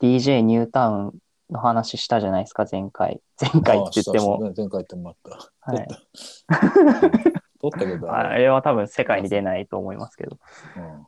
[0.00, 1.18] DJ ニュータウン
[1.50, 3.20] の話したじゃないですか、前回。
[3.40, 4.40] 前回って言っても。
[4.42, 5.72] ああ前回ってもあった。
[5.72, 5.86] はい
[7.58, 10.38] 撮ったけど、あれは多分世界に出ないと思いますけど。
[10.76, 11.06] うん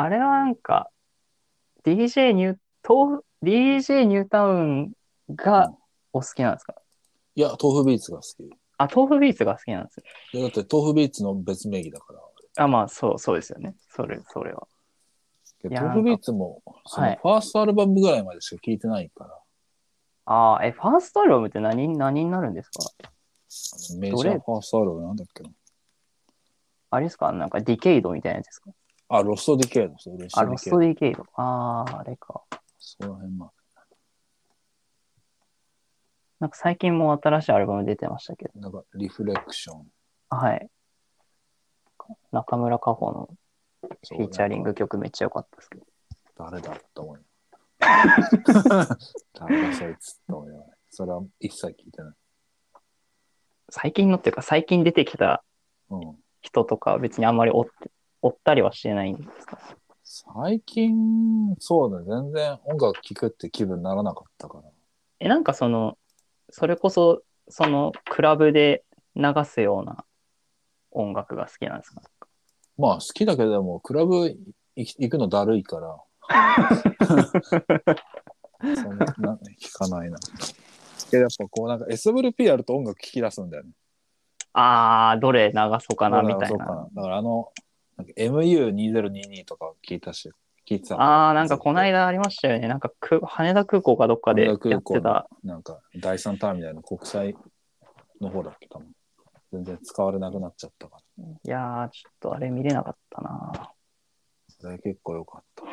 [0.00, 0.90] あれはなんか、
[1.84, 2.56] DJ ニュー、
[2.88, 4.92] 豆腐 DJ ニュータウン
[5.34, 5.74] が
[6.12, 6.76] お好きなんですか、
[7.34, 8.44] いや、豆腐ビーツが好き。
[8.44, 10.40] いあ、豆腐ビーツが好きなんですね。
[10.40, 12.20] やだって豆腐ビーツの別名義だから。
[12.58, 13.74] あ、まあ、そう、そうですよね。
[13.88, 14.68] それ、それは。
[15.64, 19.38] いや豆腐ビーツも、そのはいファーストアルバムぐらいまでしか聞いてないから、
[20.26, 22.84] ああ、え、ファーストアルバムって何、何になるんですか？
[23.02, 25.50] あのメジャーファーストアルバムなんだっけな。
[26.90, 27.32] あれですか？
[27.32, 28.70] なんかディケイドみたいなやつですか？
[29.08, 29.94] あ、ロストディケイド。
[29.98, 30.44] そうロスあ。
[30.44, 31.24] ロストディケイド。
[31.34, 32.42] ああ、あれか。
[32.78, 33.50] その辺ま
[36.40, 38.52] なんか最近も新しいアルバム出てましたけど。
[38.56, 39.86] あ、なんかリフレクション。
[40.30, 40.68] はい。
[42.30, 43.28] 中村佳穂の
[43.82, 45.84] フィーチャリング曲めっちゃ良かったですけど。
[46.36, 47.20] 誰だと思い
[47.80, 50.52] 誰だそいつと思い
[50.90, 52.14] それは一切聞いてない。
[53.70, 55.44] 最近のっていうか、最近出てきた
[55.90, 56.16] うん。
[56.40, 57.90] 人とか別にあんまり追って、
[58.22, 59.58] 追ったりはしてないんですか？
[60.04, 62.04] 最近、そうだね。
[62.06, 64.70] 全然音楽聴くって気分にならなかったから。
[65.20, 65.98] え、なんかその、
[66.50, 68.84] それこそ、その、クラブで
[69.16, 70.04] 流すような
[70.92, 72.02] 音楽が好きなんですか？
[72.78, 74.38] まあ好きだけどでも、クラブ
[74.76, 75.96] 行くのだるいから。
[78.60, 80.18] そんなな聞かないな。
[81.12, 83.70] やっぱこうなんか SWP やると音楽聴き出すんだよね。
[84.52, 85.52] あー、どれ？
[85.52, 86.88] 流そうかなみたいな。
[86.92, 87.52] だからあの、
[87.96, 90.30] なんか MU2022 とか聞いたし、
[90.68, 91.28] 聞いてた。
[91.28, 92.68] あー、なんかこの間ありましたよね。
[92.68, 95.28] なんかく羽田空港かどっかでやってた。
[95.44, 97.34] なんか第三ターミナルの国際
[98.20, 98.92] の方だっけ多分。
[99.52, 101.24] 全然使われなくなっちゃったから。
[101.24, 103.72] いやー、ちょっとあれ見れなかったな。
[104.60, 105.64] それ結構良かった。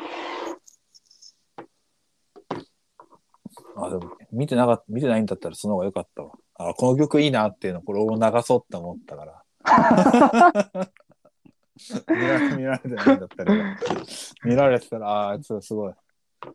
[3.76, 6.32] あ、でも見てなかった、見てないんだったらその方が良かったわ。
[6.54, 9.42] あ、この曲いいなっていうのこれを流そうって思ったから。
[12.08, 13.78] 見られ見られてないんだったら、
[14.44, 15.94] 見られてたら、あすごい。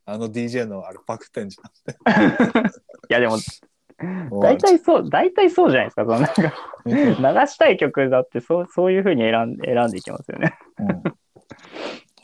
[0.06, 2.70] あの DJ のあれパクってんじゃんって。
[3.10, 3.38] いや、でも、
[4.30, 6.04] 大大体そう、大体そうじゃないですか。
[6.06, 6.54] そのなんか
[6.86, 7.04] うん流
[7.48, 10.58] したい曲だって、そう、そういうふうに選んで、選んでいきますよね。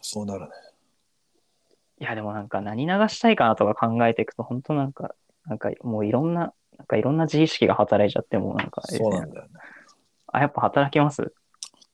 [0.01, 0.47] そうなるね。
[1.99, 9.49] いや、でもなんか何流したいかなとか考えていくと、本当なんか、なんかもういろんな、なんかいろんな自意識が働いちゃって、もうなんかそうなんだよね。
[10.27, 11.33] あ、やっぱ働きます？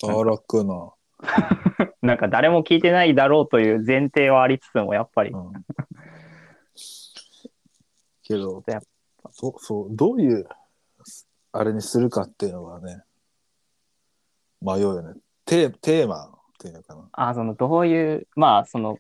[0.02, 0.92] 働くな。
[2.02, 5.54] なんか誰も聞いてないだろうという前提はありつつも、やっぱり、うん
[8.26, 8.82] けどやっ、
[9.34, 10.48] そう、そう、どういう、
[11.52, 13.04] あれにするかっていうのはね、
[14.62, 15.20] 迷うよね。
[15.46, 16.30] テーテーマっ
[16.60, 17.10] ていうのかな。
[17.12, 18.98] あ、そのどういう、まあ、その、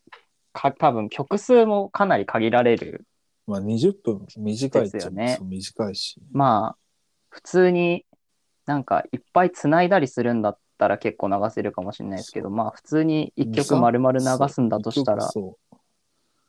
[0.51, 3.05] か、多分曲数もかなり限られる。
[3.45, 6.21] まあ20分短いですよね短いし。
[6.31, 6.77] まあ、
[7.29, 8.05] 普通に
[8.65, 15.53] なんかいっぱい繋いだりするんだったら結構流せるかもしれないですけど、まあ普通に一曲丸々流すんだとしたら、そ6だったら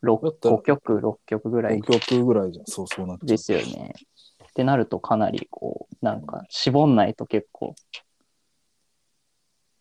[0.05, 1.63] 5曲、6曲ぐう。
[1.63, 2.67] らい5曲ぐらいじゃん。
[2.67, 3.27] そうそうなっちゃう。
[3.27, 3.95] ですよね。
[4.49, 7.75] ってなるとかなりこう、なんか絞んないと結構、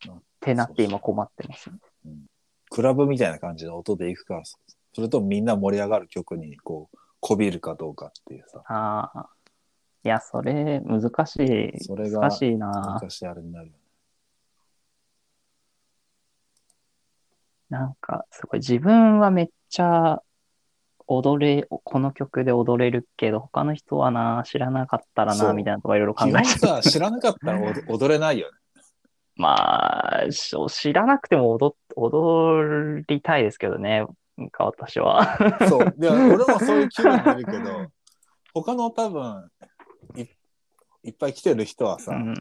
[0.08, 1.78] うんってなって今困ってます、ね。
[2.70, 4.44] クラブみたいな感じの音でいくか、
[4.94, 9.30] それともみんな盛り上がる曲にこう、こびるかどうかっていうさ、ああ。
[10.04, 11.80] いや、それ難しい。
[11.80, 12.94] それが難しいな。
[12.96, 13.80] 昔あれになるよね。
[17.70, 20.22] なんか、すごい、自分はめっちゃ
[21.08, 26.84] 踊れ、この曲で踊れるけど、他の人はな、知らなかったらな、みたいなとかいろいろ考基本えちゃう。
[26.84, 28.58] さ、知らなかったら踊踊れないよね。
[29.36, 34.06] まあ、し知らなくても踊っ踊りたいですけどね、
[34.38, 35.40] なんか私は。
[35.68, 35.94] そう。
[35.98, 37.88] で、俺もそういう気分になるけど、
[38.54, 39.50] 他の多分
[40.16, 40.28] い、
[41.02, 42.36] いっぱい来てる人はさ、うん、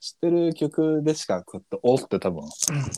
[0.00, 2.44] 知ってる曲でしかこうやって、おって多分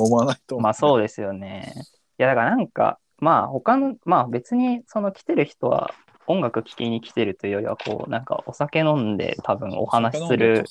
[0.01, 0.63] 思わないと思う。
[0.65, 1.73] まあそうですよね。
[2.19, 5.95] いや、だからなんか、まあ他の、まあ別にその来てる人は
[6.27, 10.65] 音楽聴きに来てるというよりは、こう、なんかお酒飲んで多分お話しする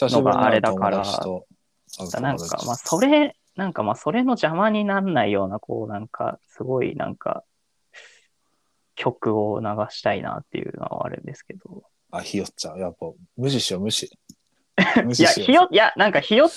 [0.00, 0.98] のがあれだから
[2.20, 7.44] なんか、まあ、それ、なんか、まあ、それの邪魔にならないような、こう、なんか、すごい、なんか、
[8.94, 11.84] 曲を流したいなっていうのはあるんですけど。
[12.10, 12.78] あ、ひよっちゃう。
[12.78, 14.10] やっぱ、無視しよう、無視。
[15.04, 15.46] 無 いや、視しよう。
[15.46, 16.48] ひよ、いや、なんか、ひよ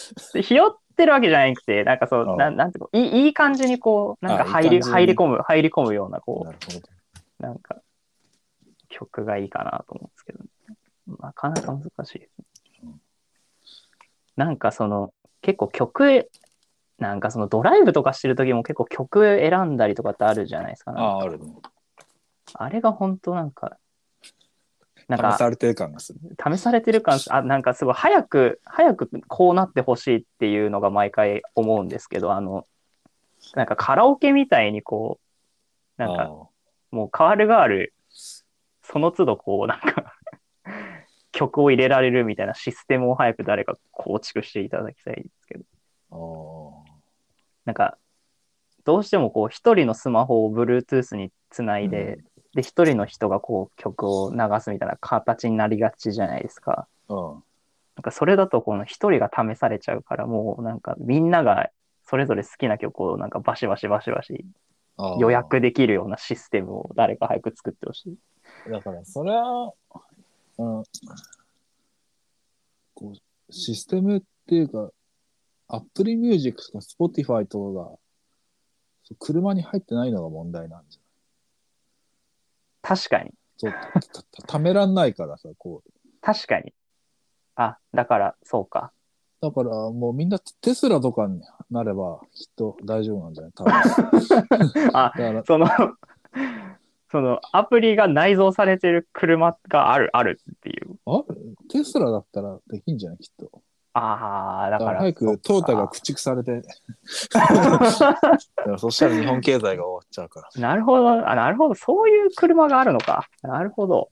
[0.41, 6.47] ひよってるわけじゃなくて、なんかそう、なんなんていうのいい、いい感じにこう、なんかあ入り、入り込む、入り込むような、こ。
[6.47, 7.81] う、なんか、
[8.89, 10.43] 曲がいいかなと思うんですけど、
[11.19, 12.33] なかなか難しいです。
[14.35, 16.29] なんかその、結構曲、
[16.99, 21.45] なんかそのドライブとかしてる時も結構曲選んだりとかってあるじゃないですかああ、あるね。
[22.53, 23.77] あれが本当なんか、
[25.11, 26.19] なんか試されてる感がする。
[26.41, 32.65] 試されてる感、あ、なんかすごい早く、早くこうなってほしいっていうのが毎回思うんですけど、あの、
[33.53, 35.19] なんかカラオケみたいにこ
[35.99, 36.27] う、なんかあ
[36.91, 37.93] もう変わる変わる、
[38.83, 40.13] その都度こうなんか
[41.33, 46.85] 曲を入れられるみたいなシステムを早く誰か構築していただきたいですけど、
[47.65, 47.97] なんか、
[48.85, 52.23] どうしてもこう一人のスマホを Bluetooth につないで、
[52.53, 56.87] で、一人の人がこう曲を流すみたいな形になりがちじゃないですか。
[57.07, 57.13] あ。
[57.13, 57.43] うん。
[57.95, 61.69] なんかそれだとこの一人が試されちゃうから、もうなんかみんなが
[62.03, 64.45] それぞれ好きな曲をなんかバシバシバシバシ
[65.19, 68.17] 予約できるようなシステムを誰か早く作ってほしい。
[68.69, 69.73] だから、それは、
[70.57, 70.83] うん、
[72.93, 74.89] こう、システムっていうか、
[75.67, 81.00] Apple Music とか Spotify とかが、車に入ってないのが問題なんじ
[82.81, 83.31] 確かに。
[83.57, 85.91] そうたたためらんないからさ、こう。
[86.21, 86.73] 確かに。
[87.55, 88.91] あ、だからそうか。
[89.41, 91.41] だからもうみんなテスラとかに
[91.71, 93.51] なればきっと大丈夫なんじゃない？
[93.53, 93.73] 多分。
[94.93, 95.13] あ、
[95.45, 95.67] その、
[97.11, 100.97] そのアプリが内蔵されてる車がある、あるっていう。
[101.05, 101.23] あ
[101.69, 103.17] テスラだったらできんじゃない？
[103.19, 103.61] きっと。
[103.93, 104.85] ああ、だか。
[104.85, 106.61] らら早くトヨタが駆逐されて。
[108.77, 110.61] そしたら日本経済が終わっちゃうから。
[110.61, 111.75] なるほど、あ、なるほど。
[111.75, 113.27] そういう車があるのか。
[113.41, 114.09] なるほど。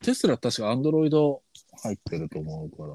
[0.00, 1.42] テスラ確かアンドロイド
[1.82, 2.94] 入ってると思うから。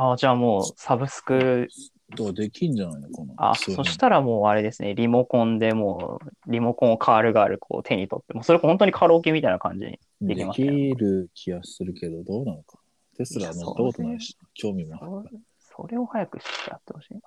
[0.00, 1.68] あじゃあもうサブスク、
[2.14, 3.34] どうできんじゃないのかな。
[3.50, 9.98] あ、そしたらもうあれですね、リモコンでもう、リモコンをカールガールこう手に取って、もうそれ本当にカラオケみたいな感じに。
[10.20, 12.77] できでますねきる気がするけど、どうなのか。
[13.18, 17.20] テスラ乗ったことないし、興味もないそれそれを早くしてやってほしいな。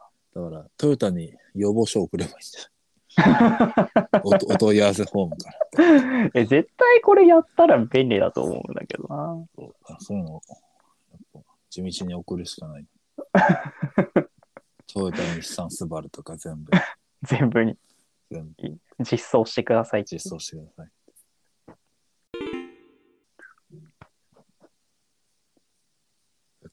[0.43, 2.71] だから、トヨタに要望書を送ればいいんだよ。
[4.23, 6.31] おお問い合わせフォームから。
[6.33, 9.45] え、絶対これやったら便利だと思うんだけどな。
[9.53, 10.41] そうそういうのを
[11.69, 12.87] 地道に送るしかない。
[14.87, 16.71] トヨタ、日産、スバルとか全部、
[17.23, 17.77] 全部に
[18.29, 20.89] 全部実装してください実装してください。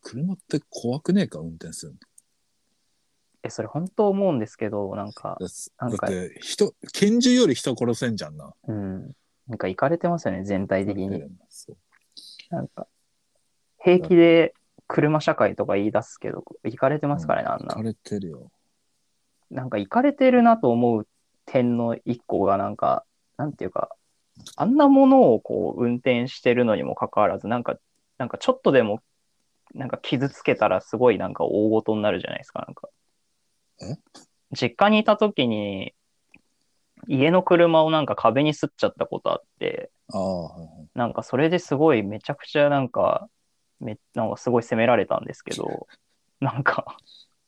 [0.02, 1.98] 車って怖くねえか、運転するの。
[3.42, 5.48] え、それ本当思うんですけど、なんか、だっ
[5.78, 8.52] なんかて人、拳銃より人殺せんじゃんな。
[8.66, 9.14] うん。
[9.46, 11.22] なんか行かれてますよね、全体的に。
[11.48, 11.76] そう
[12.50, 12.86] なんか、
[13.78, 14.54] 平気で
[14.86, 17.82] 車社会とか言い出すけど、行かれてますからね、あんな枯。
[17.82, 18.50] れてるよ。
[19.50, 21.06] なんか行かれてるなと思う
[21.46, 23.04] 点の一個が、なんか、
[23.36, 23.90] なんていうか、
[24.56, 27.78] あんなものをこう運転してるのにもかかわらず、なんか、
[28.18, 29.00] なんかちょっとでも、
[29.74, 32.88] なんか傷つけたらすごいなんか大事になるじゃないですか、なんか。
[33.82, 33.96] え？
[34.52, 35.94] 実家にいた時に、
[37.06, 39.90] 家の車をなんか壁にすっちゃったことあって。
[40.94, 43.28] なんかそれですごいめちゃくちゃなんか、
[43.80, 45.86] め、なんかすごい責められたんですけど、
[46.40, 46.96] なんか、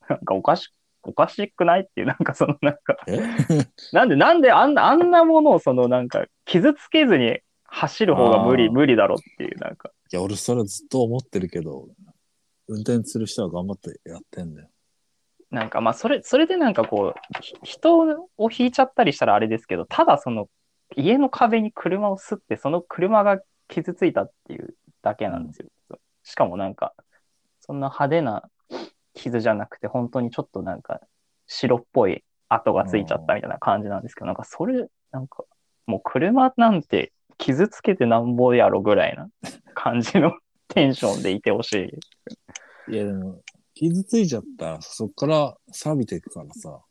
[0.07, 3.19] なんかおかし、おかしくないっていう、なんかそのなんか、え？
[3.91, 11.87] なんで、なんであんな、あんなものをそのなんか、傷つけずに走る方が無理、無理だろっていう、なんか、いや、俺それずっと思ってるけど、
[12.71, 14.69] 運転する人は頑張ってやってんだよ。
[15.51, 17.99] なんかまあそれ、それでなんかこう、ひ人
[18.37, 20.47] を引いちゃったりしたらあれですけど、ただその
[20.95, 25.67] 家の壁に車をすって、その車が傷ついたっていうだけなんですよ。
[26.23, 26.93] しかもなんか、
[27.59, 28.49] そんな派手な
[29.13, 31.01] 傷じゃなくて、本当にちょっとなんか
[31.47, 35.43] 白っぽい跡がついちゃったみたいな感じなんですけど、なんかそれ、なんか
[35.87, 39.27] もう車なんて傷つけてなんぼやろぐらいな
[39.73, 40.31] 感じの
[40.69, 41.99] テンションでいてほしい。
[42.87, 43.41] いや、でも、
[43.73, 46.81] 傷ついちゃったら、そっから錆びていくからさ、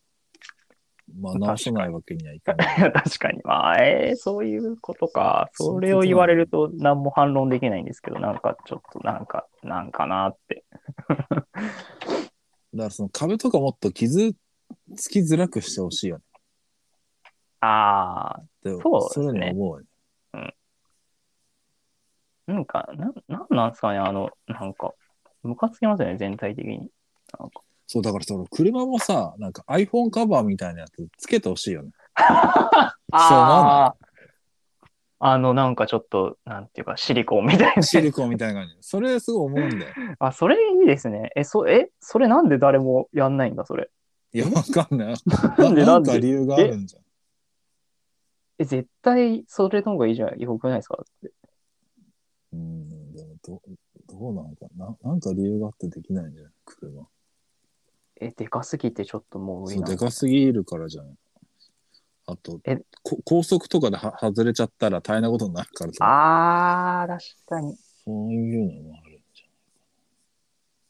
[1.19, 2.67] まあ、直さないわけにはいかない。
[2.93, 3.41] 確かに。
[3.43, 5.51] まあ、えーそういうことか。
[5.55, 10.65] それを言われると何も反論できないんですけど、なんかちょっとなんか、なんかなって。
[11.09, 11.47] だか
[12.73, 14.33] らその壁とかもっと傷
[14.97, 16.25] つきづらくしてほしいよね。
[17.63, 19.87] あでそうですねそういうの思うよ。
[20.33, 20.55] あ、
[22.47, 24.95] なんか、なん、なんなんですかね、あの、なんか、
[25.43, 26.91] ムカつきますよね、全体的に。
[27.39, 31.91] なんかそう、だからその車もさ、なんか iPhone カバーみたいなやつつけてほしいよね。
[32.15, 34.07] あ あー
[35.23, 37.83] あの、なんかちょっと、なんていうか、シリコンみたいな。
[37.83, 38.77] シリコンみたいな感じ。
[38.81, 39.93] それすごい思うんだよ。
[40.19, 41.31] あ、それいいですね。
[41.37, 43.91] え、そ、え、それなんで誰もやんないんだ、それ？
[44.33, 45.15] いや、わかんない。
[45.59, 47.03] なんでななんか理由があるんじゃん。
[48.61, 50.39] え、絶対それの方がいいじゃん。
[50.39, 50.99] よくないですか？
[51.03, 51.33] って
[52.55, 53.61] うん、でもど、
[54.13, 54.97] どうなのかな？
[55.03, 56.53] なんか理由があってできないんじゃない？
[56.65, 57.07] 車。
[58.21, 61.13] え、でかすぎてちょっともう無そう、でかすぎるからじゃない？
[62.27, 65.99] あとえ、こ高速とかでは外れちゃったら大変なことになるからさ。
[66.03, 67.77] あー、確かに。
[68.05, 69.45] そういうのもあるんじ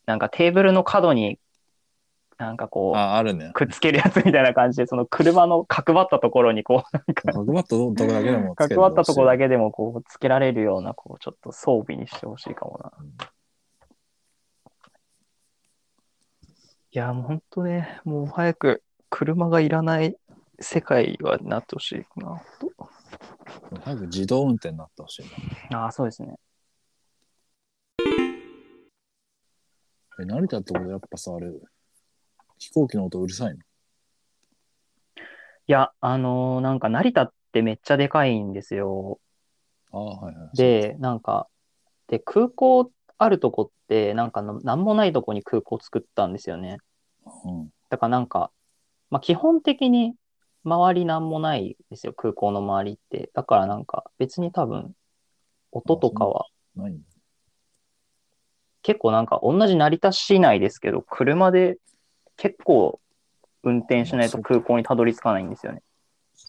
[0.07, 1.39] なんかテーブルの角に、
[2.41, 2.99] なんかゃこう、ん。
[2.99, 3.51] あ、あるね。
[3.53, 9.45] くっつけるやつみたいな感じで、その車の角張ったところにこう、なんか、角張ったとこだけでも角張ったところだけ。
[9.45, 12.93] けでもこう、つけられるような、こう、ちょっと装備にしてほしいかもな。
[16.93, 20.17] いや、もう本当ね、もう早く車がいらない
[20.61, 22.73] 世界はなってほしいなと。
[23.85, 25.79] 早く自動運転になってほしいな。
[25.79, 26.35] ああ、そうですね。
[30.21, 31.47] え、成田ってことやっぱさ、あれ、
[32.61, 33.57] 飛行機の音うるさいの？
[33.57, 33.61] い
[35.67, 39.19] や、あのーなんか成田ってめっちゃでかいんですよ。
[39.93, 40.57] ああ、はいはい。
[40.57, 41.49] で、なんか、
[42.07, 46.79] で、空港あるとこって、なんかのなんもないとこに空港作ったんですよね。
[47.45, 47.71] うん。
[47.89, 48.51] だからなんか、
[49.09, 50.15] まあ基本的に
[50.65, 53.31] 周りなんもないですよ、空港の周りって。
[53.33, 54.95] だからなんか別に多分、
[55.73, 57.05] 音とかはないんだ。
[58.83, 61.79] 結構なんか同じ成田市内ですけど、車で
[62.41, 62.99] 結構
[63.63, 65.83] 運転しないと空港にたどり着かないんですよね。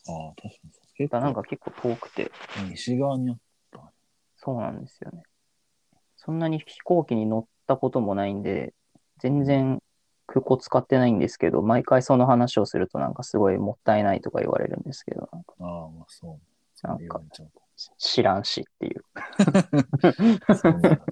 [0.08, 0.88] ああ、確かにそう。
[0.96, 2.32] 結だからなん構か結構遠くて、
[2.70, 3.38] 西側にあっ
[4.38, 5.24] そうなんですよね。
[6.16, 8.74] そんなに飛行機に乗ったこともないんで、
[9.20, 9.82] 全然
[10.28, 16.40] 空港使ってないんですけど、毎回その話をするとなんかすごいもったいないとか言われるんですけど、なんかああ、まあそ
[16.84, 17.22] うなんか
[17.98, 19.04] 知らんしっていう。
[20.56, 21.06] そうな。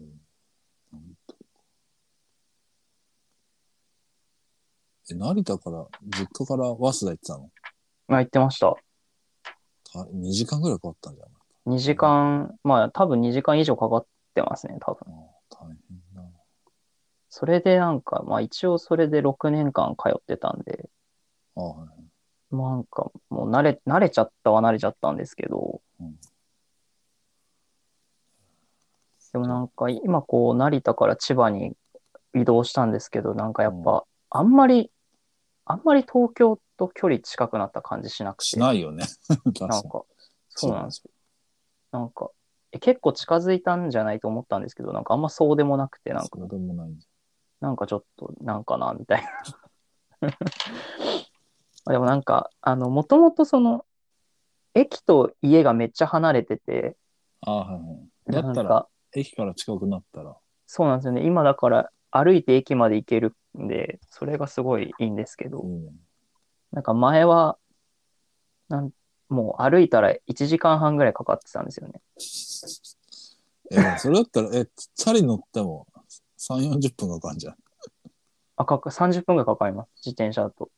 [0.00, 0.20] うん
[0.92, 1.36] なんと
[5.12, 5.86] え、成田から、
[6.18, 7.50] 実家から早稲田行ってたの？
[8.08, 8.74] まあ言ってました。
[9.92, 15.12] た ?2 時間ぐらいかかったんじゃない？2時間、まあ多分2時間以上かかってますね、多分。
[15.12, 15.16] あ
[15.50, 15.76] あ大変
[16.14, 16.28] だな。
[17.28, 20.88] それでなんか、まあ一応それで6年間通ってたんで、
[21.56, 21.88] ああ、はい
[22.54, 26.16] なんかもう慣れ、慣れちゃったは慣れちゃったんですけど、うん
[29.32, 31.72] でもなんか今こう成田から千葉に
[32.34, 34.91] 移動したんですけど、なんかやっぱあんまり、
[35.64, 38.44] あんまり東京と距離近くなった感じしなくて。
[38.44, 39.04] しないよね。
[39.60, 40.04] なんか、
[40.48, 41.10] そうなんですよ。
[41.92, 42.30] なんか、
[42.72, 46.92] え結構近づいたんじゃないと思ったんですけど、なんかあんまそうでもなくて、なんかそうでもない
[47.60, 49.22] なんかちょっと、なんかな、みたい
[50.20, 50.30] な。
[51.92, 53.84] でもなんか、あの、もともとその、
[54.74, 56.96] 駅と家がめっちゃ離れてて。
[57.42, 58.42] ああ、はいはい。
[58.44, 61.26] だったら、駅から近くなったら、そうなんですよね。
[61.26, 65.92] 今だから歩いて駅まで行けるんで、それがすごいいいんですけど、いいね。
[66.70, 67.58] なんか前は、
[68.68, 68.90] なん
[69.28, 72.00] もう歩いたら1時間半ぐらいかかってたんですよね。
[73.70, 75.86] え、それだったら、え、チャリ乗っても
[76.36, 77.56] 3、40分かかんじゃん。
[78.56, 79.88] あ、かか、30分ぐらいかかります。
[80.04, 80.70] 自転車だと。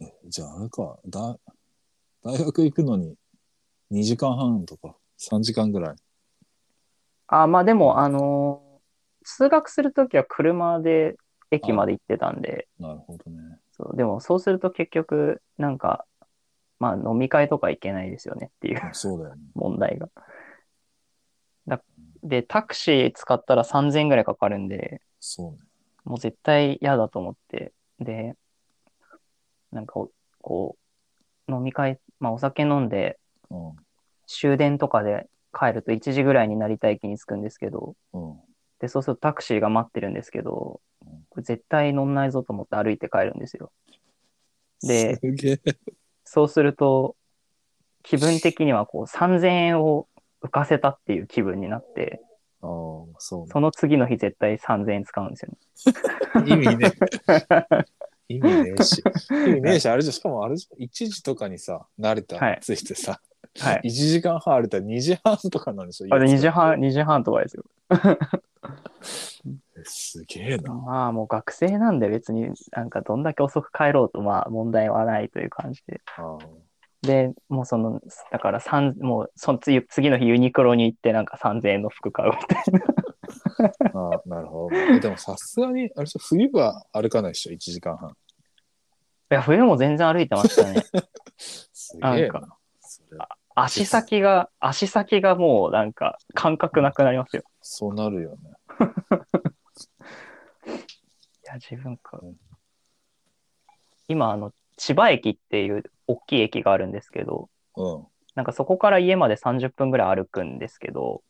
[0.00, 1.38] えじゃああれか、だ
[2.22, 3.16] 大学行くのに
[3.90, 5.96] 2時間半とか3時間ぐらい。
[7.28, 8.69] あ、まあでも、あのー
[9.36, 11.16] 通学するときは車で
[11.50, 13.58] 駅まで行ってたんで、なるほどね。
[13.72, 16.04] そう、でもそうすると結局、なんか、
[16.78, 19.42] まあ飲み会とか行けないですよねっていうそうだよね。
[19.54, 20.08] 問題が。
[21.66, 21.82] だ
[22.22, 25.58] で、タクシー使ったら3000円ぐらいかかるんで、そうね。
[26.04, 28.34] もう絶対嫌だと思って、で、
[29.70, 30.10] なんかお
[30.42, 30.76] こ
[31.48, 33.18] う、飲み会、まあお酒飲んで
[33.50, 33.76] うん。
[34.26, 38.40] 終電とかで帰ると1時ぐらいに成田駅に着くんですけど、うん。
[38.80, 43.72] で、そうするとタクシーが待ってるんですけどうん、これ絶対乗んないぞと思って歩いて帰るんですよ。
[44.82, 45.18] で。
[46.24, 47.16] そうすると、
[48.02, 50.08] 気分的にはこう3000円を
[50.42, 52.22] 浮かせたっていう気分になって、
[52.62, 52.68] ああ、
[53.18, 53.46] そうね。
[53.50, 56.46] その次の日絶対3000円使うんですよね。
[56.46, 56.92] 意味ね。
[58.28, 59.02] 意味ねえし。
[59.30, 63.20] 意味ねえし、あれじゃ、しかもあれじゃ、1時とかにさ、成田ついてさ、
[63.58, 63.80] はい。
[63.84, 66.14] 1時間半歩いたら2時半とかなんでしょ？
[66.14, 67.64] あ、で2時家半、2時半とかですよ。
[69.76, 70.72] えすげえな。
[70.72, 76.00] まあもう学生なんで別になんかどんだけ遅く帰ろうとまあ問題はないという感じで。
[76.16, 76.38] あ
[77.02, 82.80] で、もうその、だから三もうその次次の日ユニクロに行ってなんか3000円の服買うみたいな。
[83.94, 84.76] ああなるほど。
[84.76, 88.10] えでもさすがに、あれ冬は歩かないでしょ ?1 時間半。
[88.10, 88.14] い
[89.34, 90.82] や、冬も全然歩いてましたね。
[91.38, 92.56] すげえなんな。
[93.54, 97.42] 足先が、足先がもうなんか感覚なくなりますよ。
[97.60, 98.52] そうなるよね。
[98.80, 98.84] い
[101.46, 102.36] や、自分かうん。
[104.08, 108.06] 今、あの、千葉駅っていう大きい駅があるんですけど、うん。
[108.34, 111.22] なんかそこから家まで30分ぐらい歩くんですけど、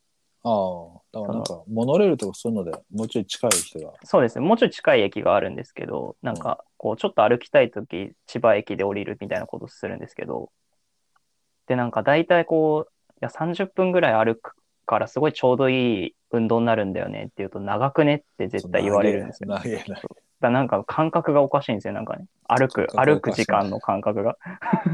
[0.42, 3.92] ああ、だからなんか、モノレールとかそういうのでもうちょい近い人が。
[4.04, 4.46] そうですね。
[4.46, 10.50] もうちょい近い駅があるんですけど、なんか、こう、ちょっと歩きたいとき、千葉駅で降りるみたいなことするんですけど、
[11.66, 14.54] で、なんか、大体こう、いや、30分ぐらい歩く
[14.90, 19.48] から、すごいちょうどいい運動になるんだよねって言うと、長くねって絶対言われるんですよ。
[19.48, 19.68] だか
[20.40, 21.94] らなんか、感覚がおかしいんですよ。
[21.94, 22.26] なんかね。
[22.48, 24.36] 歩く、歩く時間の感覚が。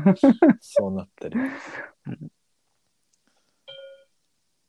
[0.60, 1.40] そうなってる。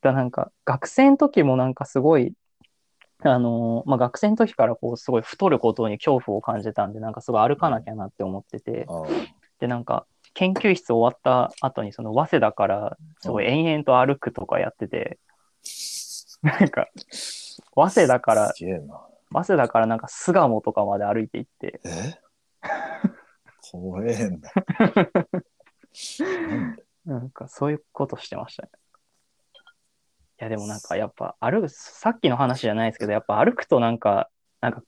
[0.00, 2.32] だなんか学生の時もなんかすごい、
[3.24, 9.06] あのーまあ、学生の時からこうすごい太ることに恐怖を感じたんで、なんかすごい歩かなきゃなって思ってて、ああ
[9.58, 15.18] で、なんか研究室終わった後にその早稲田からすごい延々と歩くとかやってて、
[16.42, 16.88] なんか、
[17.74, 18.52] 早稲田から。
[18.52, 22.14] 早稲田からなんか巣鴨とかまで歩いていって、え？
[23.70, 24.50] 怖えんだ。
[26.20, 26.84] なんで？
[27.04, 28.70] なんかそういうことしてましたね。
[30.40, 34.30] いやでもなんかやっぱ歩く、さっきの話じゃないですけど、やっぱ歩くとなんか、
[34.60, 34.82] なんか、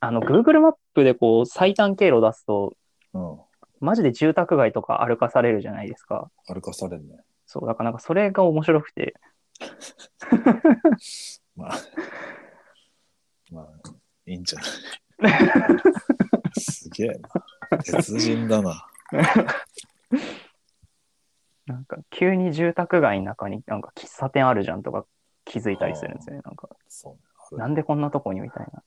[0.00, 2.74] あの Google マップでこう最短経路出すと、
[3.14, 3.40] うん。
[3.80, 6.30] マジで住宅街とか歩かされるじゃないですか。
[6.46, 7.16] 歩かされんね。
[7.46, 9.14] そう、だからなんかそれが面白くて、
[11.56, 11.74] まあ。
[13.50, 13.66] まあ、
[14.26, 14.66] いいんじゃな
[16.56, 16.60] い？
[16.60, 17.82] すげえな。
[17.82, 18.86] 鉄人だな。
[21.66, 25.04] なんか急に住宅街の中になんか喫茶店あるじゃんとか
[25.44, 26.42] 気づいたりするんですよね。
[26.44, 26.76] なんか、ね
[27.58, 28.82] なんでこんなとこにみたいな。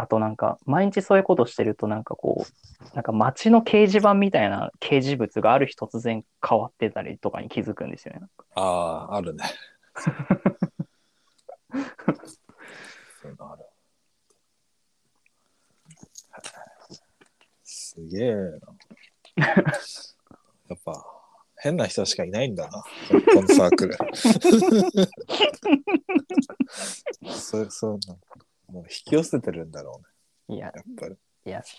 [0.00, 8.22] あとなんか、毎日そういうことしてるとなんかこう、なんか街の掲示板みたいな掲示物がある日突然変わってたりとかに気づくんですよね。
[8.54, 9.44] ああ、あるね。
[13.20, 13.66] そういうのある。
[17.62, 18.40] すげえな。
[19.36, 21.04] やっぱ、
[21.58, 22.82] 変な人しかいないんだな、
[23.34, 23.98] このサークル。
[27.36, 28.38] そう、そうなんか
[28.70, 30.00] もう引き寄せてるんだろ
[30.48, 31.14] うね、いや、やっぱり。
[31.46, 31.76] いや、ち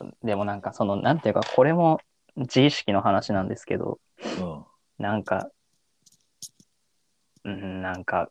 [0.00, 2.00] ょっと、でもなんかその、なんていうか、これも
[2.36, 3.98] 自意識の話なんですけど、
[4.40, 4.64] うん。
[4.98, 5.50] なんか、
[7.44, 8.30] うん、なんか、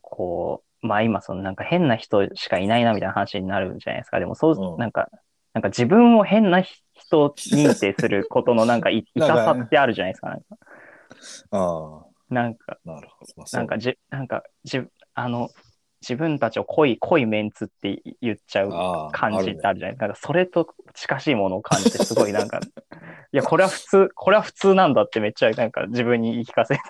[0.00, 4.20] こう、まあ今、そのなんか変な人しかいないなみたいな話になるじゃないですか。
[4.20, 5.08] でもそう、うんなんか、
[5.54, 10.28] なんか自分を変な人認定することのなんかい痛さってあるじゃないですか。
[10.28, 10.56] なんか、
[11.50, 12.78] あなんか、
[13.52, 14.82] なんかじ、なんか、じ、
[15.14, 15.50] あの、
[16.04, 20.14] 自分たちを濃い、濃いメンツって言っちゃう感じってああるじゃないですか。
[20.14, 22.60] それと近しいものを感じて、すごいなんか、
[23.32, 26.82] いや、これは普通、これは普通なんだってめっちゃなんか自分に言い聞かせて、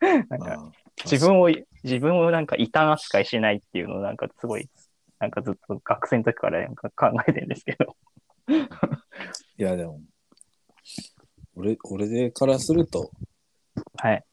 [0.30, 0.72] なんか
[1.04, 1.50] 自分を、
[1.82, 4.70] 自分をなんか異端扱いしないっていうのをなんかすごい、
[5.18, 7.96] なんかずっと学生の時からなんか考えてるんですけど。
[9.58, 10.00] いや、でも、
[11.56, 13.10] 俺、俺でからすると、
[13.96, 14.24] はい。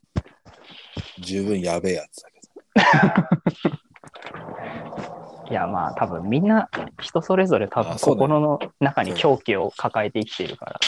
[1.19, 2.39] 十分やべえやつだけ
[3.69, 3.84] ど。
[5.49, 6.69] いや、まあ多分みんな
[7.01, 10.79] 人それぞれ多分心の中に狂気を抱えて生きているから。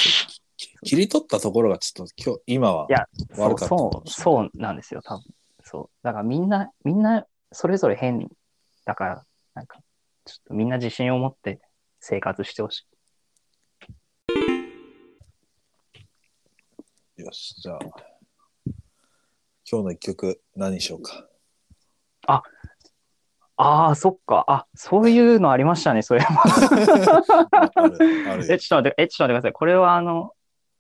[0.84, 5.24] 切り取ったところがちょっと今日、今はいやそうそう、そうなんですよ、多分。
[5.64, 5.90] そう。
[6.04, 8.28] だからみんな、みんなそれぞれ変
[8.86, 9.80] だから、なんか、
[10.26, 11.60] ちょっとみんな自信を持って
[12.00, 12.86] 生活してほし
[17.18, 17.22] い。
[17.22, 17.80] よし、じゃあ、
[19.70, 21.28] 今日の一曲何にしようか。
[22.28, 22.42] あ
[23.60, 24.46] あ、そっか。
[24.48, 27.70] あ、そういうのありましたね、それは。
[27.76, 27.98] ある、
[28.30, 29.54] あるよえ、ちょっと待って、え、ちょっと待ってください。
[29.54, 30.32] これはあの、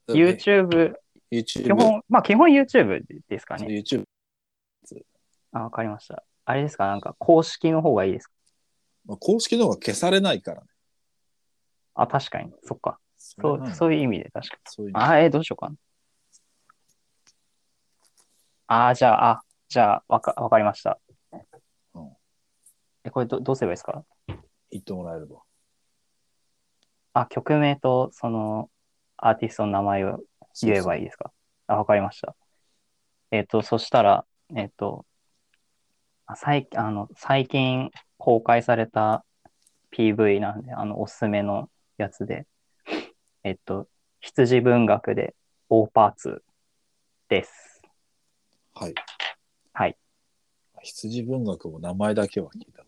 [0.08, 0.94] YouTube、
[1.32, 3.66] YouTube、基本、まあ基本 YouTube ですかね。
[3.68, 4.04] YouTube、
[5.54, 6.24] あ、わかりました。
[6.46, 8.34] あれですか、なんか公式の方がいいですか？
[9.08, 10.68] まあ公式の方が消されないからね。
[11.96, 12.54] あ、確かに。
[12.63, 13.00] そっか。
[13.18, 14.62] そそう、そういう意味で確かに。
[14.66, 15.70] そういうあ、え、どうしようか
[18.68, 18.88] な。
[18.90, 21.00] あ、じゃあ、あ、じゃあ、わか、わかりました。
[23.08, 24.04] うんえ、これど、どうすればいいですか？
[24.70, 25.41] 言ってもらえれば。
[27.13, 28.70] あ、曲名と、その、
[29.15, 30.20] アーティストの名前を
[30.62, 31.32] 言えばいいですか？
[31.67, 32.36] あ、わかりました。
[33.32, 35.06] えっ、と、そしたら、えっ、と、
[36.30, 39.24] あ最あの最近公開された
[39.91, 42.46] PV なんで、あの、おすすめのやつで、
[43.43, 43.88] えっ、と、
[44.20, 45.36] 羊文学で
[45.70, 46.43] 大パーツ
[47.30, 47.82] です。
[48.74, 48.93] はい。
[49.74, 49.98] はい。
[50.84, 52.87] 羊文学も名前だけは聞いたこ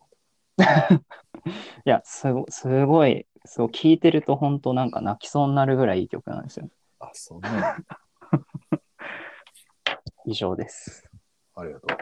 [1.86, 6.70] いや、すごすごい、そう、聞いてると本当なんか泣きそうになるぐらいいい曲なんですよ。
[7.00, 7.06] と。
[7.06, 7.62] あ、そんなの
[10.26, 11.10] 以上です。
[11.56, 11.98] ありがとう。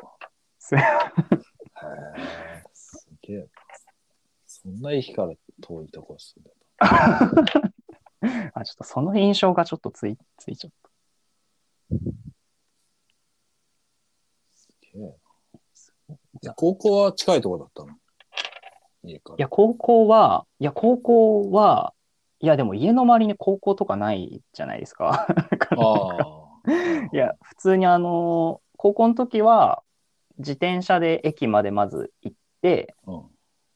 [0.60, 3.46] すへえ、すげえな。
[4.46, 6.52] そんな駅から遠いとこ住んで
[8.54, 10.90] あ、ちょっとその印象がちょっとついついちゃった。
[15.00, 15.18] え
[16.42, 17.90] で高校は近いとこだったの？
[19.12, 19.36] 家から。
[19.38, 21.94] いや、高校は、いや、高校は、
[22.40, 25.28] いや、でも家の周りに高校とかないじゃないですか。
[25.78, 26.38] ああ。
[27.12, 29.84] いや、普通にあの、高校の時は、
[30.38, 33.24] 自転車で駅までまず行って、うん。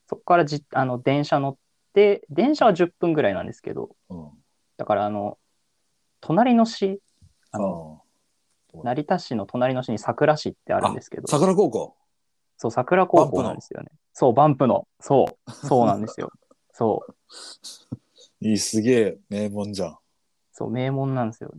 [0.06, 1.56] そこからじあの電車乗っ
[1.92, 4.30] て、電車は10分ぐらいなんですけど、うん。
[4.76, 5.38] だからあの、
[6.20, 7.00] 隣の市、
[7.50, 8.02] あの、
[8.74, 11.96] あ成田市の隣の市に桜市ってあるんですけど、桜高校。
[12.62, 13.88] そう、桜高校なんですよね。
[14.12, 14.86] そう、バンプの。
[15.00, 16.30] そう、 そうなんですよ。
[16.72, 17.14] そう、
[18.40, 19.98] いい、すげえ名門じゃん。
[20.52, 21.50] そう、名門なんですよ。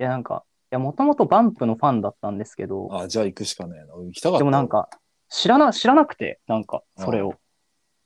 [0.00, 3.94] いや、なんか、いや、もともとバンプのファンだったんですけど、あじゃあ行くしかねえな。
[3.94, 4.38] 行きたかった。
[4.38, 4.90] でもなん、か、
[5.28, 7.34] 知らな、知らなくて、なんか、それを。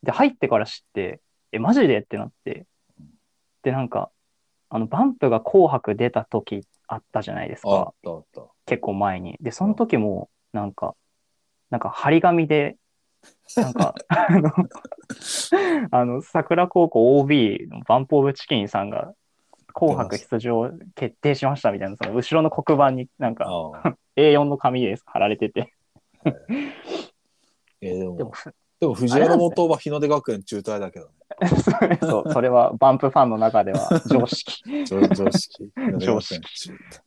[0.03, 1.21] で、入ってから知って、
[1.53, 2.01] え、マジで？
[2.01, 2.67] ってなって。
[3.63, 4.11] で、なんか、
[4.69, 7.93] あの、バンプが紅白出た時あったじゃないですあっか。
[8.03, 8.41] たあった。
[8.67, 9.37] 結構前に。
[9.41, 10.95] で、その時も、なんか、
[11.73, 12.77] なんか、張り紙で、
[13.57, 14.51] なんか、 あの、
[15.89, 19.15] あの、桜高校 OB のバンプオブチキンさんが、
[19.73, 23.95] 紅白出場決定しましたみたいな、その後ろの黒板になんかああ。
[24.15, 25.73] A4 の紙で貼られてて。
[27.81, 28.33] えーでも、でも、
[28.79, 31.97] でも藤原元は日の出学園中退だけどね。
[32.01, 34.61] そう、それはバンプファンの中では 常識。
[34.85, 35.71] 常常識。
[35.97, 36.41] 常識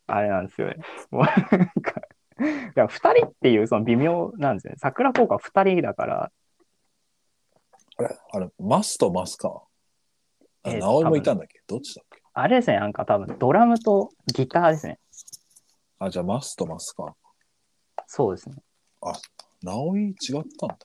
[0.08, 0.76] あれなんですよね。
[1.12, 2.00] もうなんか、
[2.38, 2.44] い
[2.74, 4.76] や、二人っていうその微妙なんですよね。
[4.78, 6.32] 桜効果は二人だから、
[7.98, 9.62] あれ、あれ、マスとマスか。
[10.62, 11.62] あ、えー直井もいたんだっけ？
[11.66, 12.22] どっちだっけ？
[12.34, 14.98] あれですね、なんか多分ドラムとギターですね。
[15.98, 17.14] あ、じゃあマスとマスか。
[18.06, 18.56] そうですね。
[19.62, 20.14] 直井違っ
[20.58, 20.76] たんだ。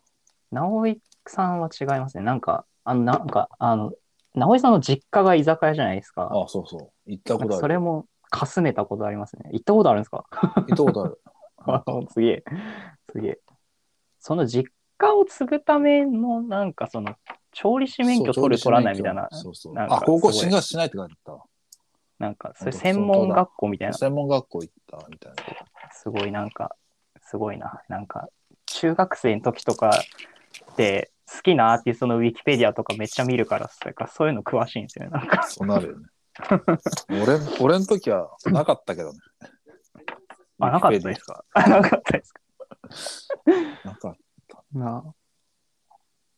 [0.51, 2.23] 直井さんは違いますね。
[2.23, 3.91] なんか、あの、なんか、あの、
[4.33, 6.29] 直井さんの実家が居酒屋じゃないですか。
[6.31, 6.91] あ、そうそう。
[7.05, 7.61] 行ったなんかことある。
[7.61, 9.49] それもかすめたことありますね。
[9.51, 10.23] 行ったことあるんですか
[10.55, 11.21] 行ったことある。
[11.65, 12.43] あすげえ。
[13.11, 13.39] すげえ。
[14.19, 17.15] その実家を継ぐための、なんかその、
[17.51, 19.75] 調理師免許取る取らないみたいな、そうそう。
[19.75, 21.41] なんかあ、高校進学しないって書いてあっ
[22.19, 23.91] なんか、それ専門学校みたいた。
[23.93, 25.43] な、専門学校行ったみたいな。
[25.91, 26.75] すごいなんか、
[27.23, 27.81] すごいな。
[27.89, 28.29] なんか、
[28.67, 30.03] 中学生の時とか
[30.77, 35.11] で、好きなアーティストのウィキペディアとかめっちゃ見るから、それからそういうの詳しいんですよね。
[35.11, 36.07] なんか、そうなるよね。
[37.09, 39.19] 俺、俺の時はなかったけどね。
[40.61, 41.43] あ、なかったですか？
[41.53, 42.41] あ、なかったですか？
[43.83, 44.15] なかっ
[44.73, 45.13] な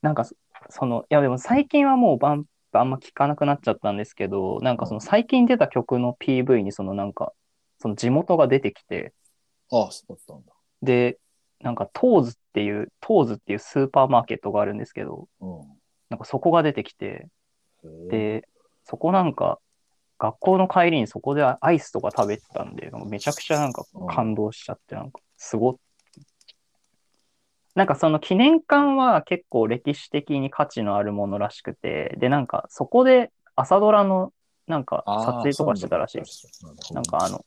[0.02, 0.36] なんかそ、
[0.70, 7.34] その、いやでも最近はもうバンプあんま聞かなくなっちゃったんですけど、なんかその最近出た曲の PV にそのなんか、
[7.80, 9.14] その地元が出てきて、
[9.70, 9.78] た。
[9.78, 10.54] あ、そうだったんだ。
[10.82, 11.18] で、
[11.62, 15.62] なんかトーズっていう、トーズっていうスーパーマーケットがあるんですけど、うん。
[16.10, 17.28] なんかそこが出てきて、
[18.10, 18.48] で、
[18.84, 19.60] そこなんか、
[20.24, 25.76] 学校の帰りにそこでアイスとか食べてたんで、めちゃくちゃなんか感動しちゃって、なんかすごっ。
[27.76, 34.32] なんかその記念館は結構歴史的に価値のあるものらしくて、で、なんかそこで朝ドラの
[34.66, 36.48] なんか撮影とかしてたらしいです。
[36.94, 37.46] なんかあの、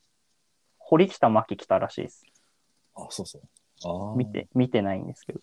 [0.77, 2.27] 堀北真希来たらしいです。
[2.95, 3.43] あ、そうそう。
[3.85, 5.41] あー見て、見てないんですけど。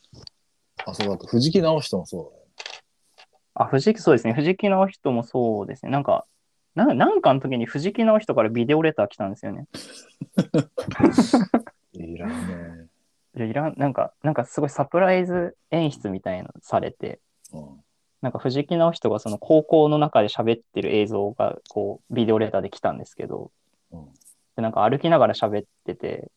[0.85, 1.25] あ、そうだ。
[1.25, 2.43] 藤木直人もそうだよ。
[3.55, 4.33] あ、藤木、そうですね。
[4.33, 5.91] 藤木直人もそうですね。
[5.91, 6.27] なんか、
[6.75, 9.67] ななんかの時に藤木直人からビデオレター来たんですよね。
[11.93, 12.87] いらね
[13.35, 17.19] いやいらん、なんか、なんかすごいサプライズ演出みたいなのされて、
[17.53, 17.57] え。
[17.57, 17.83] うん。
[18.21, 23.51] なんか藤木直人がその高校の中で喋ってる映像が、こう、ビデオレターで来たんですけど、
[23.91, 24.05] うん
[24.55, 26.31] で、なんか歩きながら喋ってて、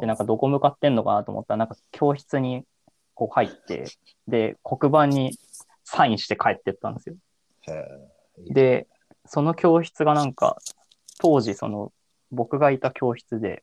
[0.00, 2.64] で、なんかどこ向かってんのかなと思ったら、なんか教室に
[3.14, 3.84] こう入って、
[4.26, 5.36] で、黒板に
[5.84, 7.16] サインして帰ってったんですよ。
[8.48, 8.86] で、
[9.26, 10.58] その教室がなんか、
[11.20, 11.92] 当時その、
[12.30, 13.62] 僕がいた教室で、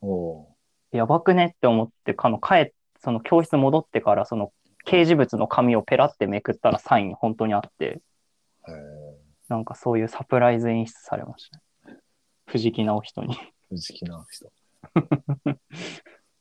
[0.00, 0.46] おう
[0.92, 2.72] やばくねって思って、かの帰っ
[3.04, 4.50] その教室戻ってから、その
[4.86, 8.00] 掲示物の紙をペラってめくったらサイン本当にあって。
[9.48, 11.58] なんかそういうサプライズ演出されました
[11.90, 11.98] ね。
[12.46, 13.36] 藤木直人に。
[13.68, 14.50] 藤木直人。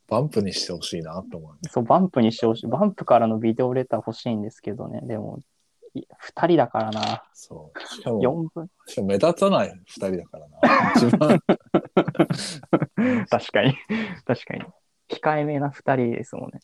[0.08, 1.60] バンプにしてほしいなと思うね。
[1.70, 2.68] そう、バンプにしてほしい。
[2.68, 5.02] バンプからのビデオレター欲しいんですけどね。
[5.04, 5.40] でも、
[5.94, 7.24] い二人だからな。
[7.34, 7.96] そう。
[7.96, 8.68] しかも、四分。
[8.88, 10.94] しかも目立たない二人だからな。
[10.96, 11.40] 一番。
[13.30, 13.76] 確かに。
[14.26, 14.66] 確かに。
[15.10, 16.60] 控えめな二人ですもんね。